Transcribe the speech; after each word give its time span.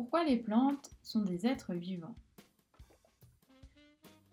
pourquoi 0.00 0.24
les 0.24 0.38
plantes 0.38 0.92
sont 1.02 1.20
des 1.20 1.46
êtres 1.46 1.74
vivants. 1.74 2.14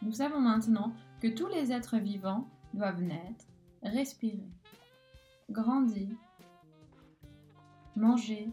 Nous 0.02 0.14
savons 0.14 0.40
maintenant 0.40 0.94
que 1.20 1.28
tous 1.28 1.48
les 1.48 1.74
êtres 1.74 1.98
vivants 1.98 2.48
doivent 2.74 3.02
naître, 3.02 3.44
respirer, 3.84 4.48
grandir, 5.52 6.08
manger, 7.98 8.50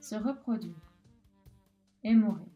se 0.00 0.14
reproduire 0.14 0.94
et 2.04 2.14
mourir. 2.14 2.48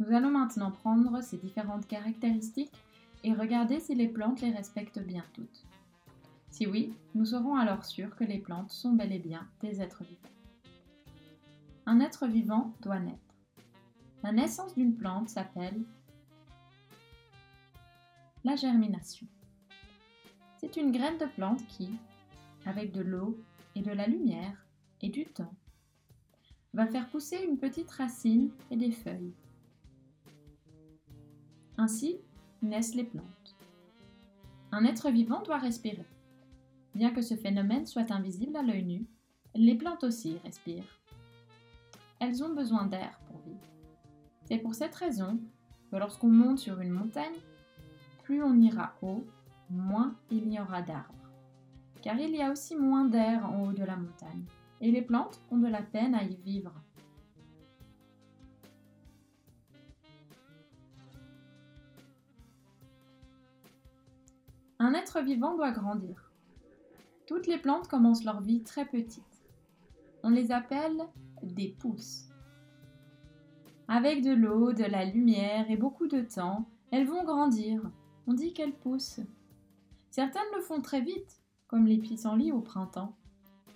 Nous 0.00 0.12
allons 0.12 0.32
maintenant 0.32 0.72
prendre 0.72 1.22
ces 1.22 1.38
différentes 1.38 1.86
caractéristiques 1.86 2.74
et 3.22 3.32
regarder 3.32 3.78
si 3.78 3.94
les 3.94 4.08
plantes 4.08 4.40
les 4.40 4.50
respectent 4.50 5.06
bien 5.06 5.24
toutes. 5.34 5.66
Si 6.50 6.66
oui, 6.66 6.92
nous 7.14 7.26
serons 7.26 7.54
alors 7.54 7.84
sûrs 7.84 8.16
que 8.16 8.24
les 8.24 8.38
plantes 8.38 8.72
sont 8.72 8.94
bel 8.94 9.12
et 9.12 9.20
bien 9.20 9.46
des 9.60 9.80
êtres 9.80 10.02
vivants. 10.02 10.41
Un 11.84 11.98
être 11.98 12.28
vivant 12.28 12.74
doit 12.80 13.00
naître. 13.00 13.18
La 14.22 14.32
naissance 14.32 14.74
d'une 14.74 14.94
plante 14.94 15.28
s'appelle 15.28 15.82
la 18.44 18.54
germination. 18.54 19.26
C'est 20.58 20.76
une 20.76 20.92
graine 20.92 21.18
de 21.18 21.26
plante 21.26 21.66
qui, 21.66 21.90
avec 22.66 22.92
de 22.92 23.00
l'eau 23.00 23.36
et 23.74 23.82
de 23.82 23.90
la 23.90 24.06
lumière 24.06 24.64
et 25.00 25.08
du 25.08 25.26
temps, 25.26 25.54
va 26.72 26.86
faire 26.86 27.08
pousser 27.08 27.44
une 27.44 27.58
petite 27.58 27.90
racine 27.90 28.50
et 28.70 28.76
des 28.76 28.92
feuilles. 28.92 29.34
Ainsi 31.76 32.18
naissent 32.62 32.94
les 32.94 33.04
plantes. 33.04 33.56
Un 34.70 34.84
être 34.84 35.10
vivant 35.10 35.42
doit 35.42 35.58
respirer. 35.58 36.06
Bien 36.94 37.10
que 37.10 37.22
ce 37.22 37.34
phénomène 37.34 37.86
soit 37.86 38.12
invisible 38.12 38.56
à 38.56 38.62
l'œil 38.62 38.84
nu, 38.84 39.06
les 39.54 39.74
plantes 39.74 40.04
aussi 40.04 40.38
respirent. 40.44 41.01
Elles 42.24 42.44
ont 42.44 42.54
besoin 42.54 42.86
d'air 42.86 43.18
pour 43.26 43.40
vivre. 43.40 43.66
C'est 44.44 44.58
pour 44.58 44.76
cette 44.76 44.94
raison 44.94 45.40
que 45.90 45.96
lorsqu'on 45.96 46.28
monte 46.28 46.60
sur 46.60 46.80
une 46.80 46.92
montagne, 46.92 47.34
plus 48.22 48.44
on 48.44 48.60
ira 48.60 48.94
haut, 49.02 49.24
moins 49.68 50.14
il 50.30 50.48
y 50.52 50.60
aura 50.60 50.82
d'arbres. 50.82 51.32
Car 52.00 52.16
il 52.20 52.30
y 52.30 52.40
a 52.40 52.52
aussi 52.52 52.76
moins 52.76 53.06
d'air 53.06 53.50
en 53.50 53.64
haut 53.64 53.72
de 53.72 53.82
la 53.82 53.96
montagne, 53.96 54.44
et 54.80 54.92
les 54.92 55.02
plantes 55.02 55.40
ont 55.50 55.56
de 55.56 55.66
la 55.66 55.82
peine 55.82 56.14
à 56.14 56.22
y 56.22 56.36
vivre. 56.36 56.72
Un 64.78 64.94
être 64.94 65.20
vivant 65.22 65.56
doit 65.56 65.72
grandir. 65.72 66.30
Toutes 67.26 67.48
les 67.48 67.58
plantes 67.58 67.88
commencent 67.88 68.24
leur 68.24 68.42
vie 68.42 68.62
très 68.62 68.84
petites. 68.84 69.42
On 70.22 70.30
les 70.30 70.52
appelle 70.52 71.02
des 71.42 71.68
pousses. 71.68 72.28
Avec 73.88 74.22
de 74.22 74.32
l'eau, 74.32 74.72
de 74.72 74.84
la 74.84 75.04
lumière 75.04 75.70
et 75.70 75.76
beaucoup 75.76 76.06
de 76.06 76.20
temps, 76.20 76.68
elles 76.90 77.06
vont 77.06 77.24
grandir. 77.24 77.82
On 78.26 78.34
dit 78.34 78.52
qu'elles 78.52 78.74
poussent. 78.74 79.20
Certaines 80.10 80.42
le 80.54 80.62
font 80.62 80.80
très 80.80 81.00
vite, 81.00 81.42
comme 81.66 81.86
les 81.86 81.98
pissenlits 81.98 82.52
au 82.52 82.60
printemps, 82.60 83.16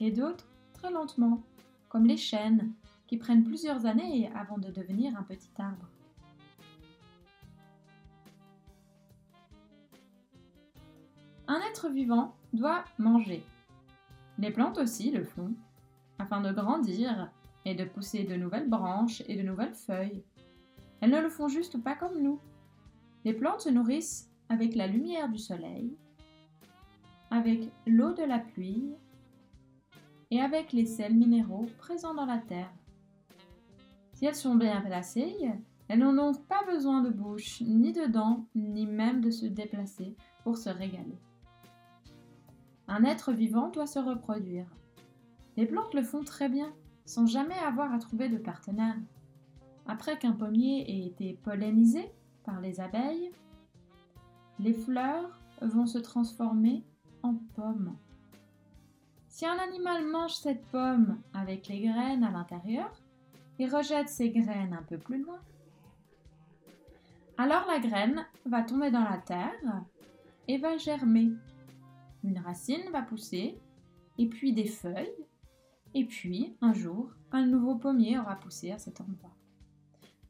et 0.00 0.10
d'autres 0.10 0.48
très 0.74 0.90
lentement, 0.90 1.42
comme 1.88 2.06
les 2.06 2.16
chênes, 2.16 2.72
qui 3.06 3.16
prennent 3.16 3.44
plusieurs 3.44 3.86
années 3.86 4.30
avant 4.34 4.58
de 4.58 4.70
devenir 4.70 5.16
un 5.16 5.22
petit 5.22 5.50
arbre. 5.58 5.88
Un 11.48 11.60
être 11.70 11.88
vivant 11.88 12.34
doit 12.52 12.84
manger. 12.98 13.44
Les 14.38 14.50
plantes 14.50 14.78
aussi 14.78 15.10
le 15.10 15.24
font, 15.24 15.54
afin 16.18 16.40
de 16.40 16.52
grandir 16.52 17.30
et 17.66 17.74
de 17.74 17.84
pousser 17.84 18.22
de 18.22 18.36
nouvelles 18.36 18.70
branches 18.70 19.22
et 19.26 19.36
de 19.36 19.42
nouvelles 19.42 19.74
feuilles. 19.74 20.22
Elles 21.00 21.10
ne 21.10 21.20
le 21.20 21.28
font 21.28 21.48
juste 21.48 21.82
pas 21.82 21.96
comme 21.96 22.22
nous. 22.22 22.40
Les 23.24 23.34
plantes 23.34 23.62
se 23.62 23.68
nourrissent 23.68 24.30
avec 24.48 24.76
la 24.76 24.86
lumière 24.86 25.28
du 25.28 25.38
soleil, 25.38 25.92
avec 27.30 27.68
l'eau 27.86 28.14
de 28.14 28.22
la 28.22 28.38
pluie 28.38 28.94
et 30.30 30.40
avec 30.40 30.72
les 30.72 30.86
sels 30.86 31.16
minéraux 31.16 31.66
présents 31.76 32.14
dans 32.14 32.24
la 32.24 32.38
terre. 32.38 32.72
Si 34.12 34.26
elles 34.26 34.36
sont 34.36 34.54
bien 34.54 34.80
placées, 34.80 35.34
elles 35.88 35.98
n'ont 35.98 36.14
donc 36.14 36.46
pas 36.46 36.64
besoin 36.66 37.02
de 37.02 37.10
bouche, 37.10 37.60
ni 37.62 37.92
de 37.92 38.06
dents, 38.06 38.46
ni 38.54 38.86
même 38.86 39.20
de 39.20 39.30
se 39.30 39.44
déplacer 39.44 40.14
pour 40.44 40.56
se 40.56 40.70
régaler. 40.70 41.18
Un 42.86 43.02
être 43.02 43.32
vivant 43.32 43.70
doit 43.70 43.88
se 43.88 43.98
reproduire. 43.98 44.70
Les 45.56 45.66
plantes 45.66 45.94
le 45.94 46.04
font 46.04 46.22
très 46.22 46.48
bien, 46.48 46.72
sans 47.06 47.26
jamais 47.26 47.58
avoir 47.58 47.92
à 47.94 47.98
trouver 47.98 48.28
de 48.28 48.36
partenaire. 48.36 48.96
Après 49.86 50.18
qu'un 50.18 50.32
pommier 50.32 50.84
ait 50.90 51.06
été 51.06 51.38
pollinisé 51.42 52.10
par 52.44 52.60
les 52.60 52.80
abeilles, 52.80 53.30
les 54.58 54.74
fleurs 54.74 55.40
vont 55.62 55.86
se 55.86 55.98
transformer 55.98 56.84
en 57.22 57.34
pommes. 57.54 57.96
Si 59.28 59.46
un 59.46 59.58
animal 59.58 60.06
mange 60.06 60.34
cette 60.34 60.64
pomme 60.66 61.18
avec 61.32 61.68
les 61.68 61.80
graines 61.80 62.24
à 62.24 62.30
l'intérieur 62.30 62.90
et 63.58 63.66
rejette 63.66 64.08
ces 64.08 64.30
graines 64.30 64.74
un 64.74 64.82
peu 64.82 64.98
plus 64.98 65.22
loin, 65.22 65.40
alors 67.38 67.66
la 67.66 67.78
graine 67.78 68.26
va 68.46 68.62
tomber 68.62 68.90
dans 68.90 69.04
la 69.04 69.18
terre 69.18 69.82
et 70.48 70.58
va 70.58 70.76
germer. 70.78 71.32
Une 72.24 72.38
racine 72.38 72.90
va 72.92 73.02
pousser, 73.02 73.58
et 74.18 74.26
puis 74.26 74.52
des 74.52 74.66
feuilles, 74.66 75.12
et 75.96 76.04
puis 76.04 76.54
un 76.60 76.74
jour, 76.74 77.10
un 77.32 77.46
nouveau 77.46 77.74
pommier 77.74 78.18
aura 78.18 78.36
poussé 78.36 78.70
à 78.70 78.76
cet 78.76 79.00
endroit. 79.00 79.34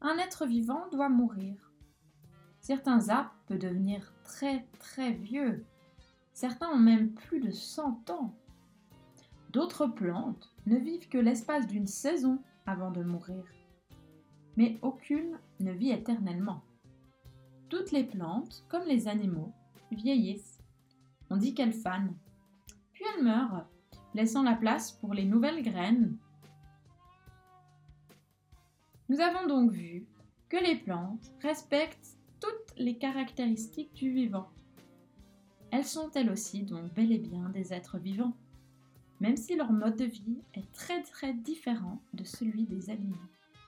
Un 0.01 0.17
être 0.19 0.47
vivant 0.47 0.89
doit 0.93 1.09
mourir. 1.09 1.73
Certains 2.61 3.09
arbres 3.09 3.35
peuvent 3.49 3.59
devenir 3.59 4.13
très 4.23 4.65
très 4.79 5.11
vieux. 5.11 5.67
Certains 6.33 6.69
ont 6.69 6.79
même 6.79 7.15
plus 7.15 7.41
de 7.41 7.51
100 7.51 8.11
ans. 8.11 8.33
D'autres 9.51 9.89
plantes 9.89 10.55
ne 10.67 10.77
vivent 10.77 11.09
que 11.09 11.19
l'espace 11.19 11.67
d'une 11.67 11.89
saison 11.89 12.41
avant 12.65 12.93
de 12.93 13.03
mourir. 13.03 13.45
Mais 14.57 14.79
aucune 14.83 15.37
ne 15.59 15.73
vit 15.73 15.91
éternellement. 15.91 16.63
Toutes 17.71 17.91
les 17.91 18.05
plantes, 18.05 18.65
comme 18.69 18.87
les 18.87 19.09
animaux, 19.09 19.53
vieillissent. 19.91 20.61
On 21.29 21.37
dit 21.37 21.55
qu'elles 21.55 21.73
fanent. 21.73 22.17
Puis 22.93 23.05
elles 23.17 23.25
meurent, 23.25 23.67
laissant 24.17 24.43
la 24.43 24.55
place 24.55 24.93
pour 24.93 25.13
les 25.13 25.27
nouvelles 25.27 25.63
graines. 25.63 26.17
Nous 29.11 29.21
avons 29.21 29.47
donc 29.47 29.71
vu 29.71 30.07
que 30.49 30.57
les 30.57 30.77
plantes 30.77 31.33
respectent 31.43 32.17
toutes 32.41 32.79
les 32.79 32.97
caractéristiques 32.97 33.93
du 33.93 34.11
vivant. 34.11 34.49
Elles 35.71 35.85
sont 35.85 36.11
elles 36.15 36.31
aussi 36.31 36.63
donc 36.63 36.95
bel 36.95 37.13
et 37.13 37.19
bien 37.19 37.51
des 37.51 37.75
êtres 37.75 37.99
vivants, 37.99 38.35
même 39.21 39.37
si 39.37 39.55
leur 39.55 39.71
mode 39.71 39.97
de 39.97 40.07
vie 40.07 40.39
est 40.55 40.73
très 40.73 41.03
très 41.03 41.35
différent 41.35 42.01
de 42.15 42.25
celui 42.25 42.65
des 42.65 42.89
animaux. 42.89 43.17